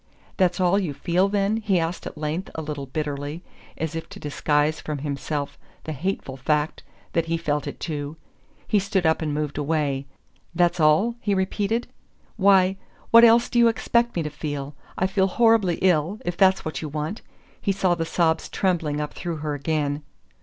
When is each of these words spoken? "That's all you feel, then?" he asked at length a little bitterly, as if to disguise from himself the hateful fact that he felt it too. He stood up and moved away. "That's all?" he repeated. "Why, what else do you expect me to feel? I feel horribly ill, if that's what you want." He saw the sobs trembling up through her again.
"That's 0.37 0.59
all 0.59 0.79
you 0.79 0.95
feel, 0.95 1.29
then?" 1.29 1.57
he 1.57 1.79
asked 1.79 2.07
at 2.07 2.17
length 2.17 2.49
a 2.55 2.61
little 2.63 2.87
bitterly, 2.87 3.43
as 3.77 3.93
if 3.93 4.09
to 4.09 4.19
disguise 4.19 4.81
from 4.81 4.97
himself 4.97 5.59
the 5.83 5.91
hateful 5.93 6.37
fact 6.37 6.81
that 7.13 7.25
he 7.27 7.37
felt 7.37 7.67
it 7.67 7.79
too. 7.79 8.17
He 8.67 8.79
stood 8.79 9.05
up 9.05 9.21
and 9.21 9.31
moved 9.31 9.59
away. 9.59 10.07
"That's 10.55 10.79
all?" 10.79 11.13
he 11.21 11.35
repeated. 11.35 11.85
"Why, 12.35 12.77
what 13.11 13.23
else 13.23 13.47
do 13.47 13.59
you 13.59 13.67
expect 13.67 14.15
me 14.15 14.23
to 14.23 14.31
feel? 14.31 14.73
I 14.97 15.05
feel 15.05 15.27
horribly 15.27 15.75
ill, 15.83 16.19
if 16.25 16.35
that's 16.35 16.65
what 16.65 16.81
you 16.81 16.89
want." 16.89 17.21
He 17.61 17.71
saw 17.71 17.93
the 17.93 18.03
sobs 18.03 18.49
trembling 18.49 18.99
up 18.99 19.13
through 19.13 19.35
her 19.37 19.53
again. 19.53 20.01